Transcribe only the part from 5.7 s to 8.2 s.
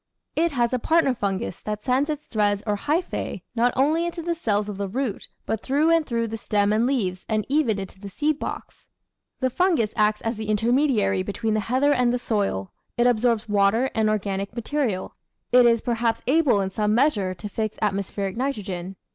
and through the stem and leaves, and even into the